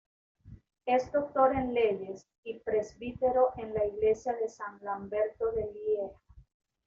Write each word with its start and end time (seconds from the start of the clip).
Es 0.87 1.11
doctor 1.11 1.53
en 1.55 1.75
leyes 1.75 2.25
y 2.43 2.57
presbítero 2.61 3.53
en 3.57 3.71
la 3.75 3.85
iglesia 3.85 4.33
de 4.33 4.49
San 4.49 4.79
Lamberto 4.81 5.51
de 5.51 5.71
Lieja. 5.71 6.19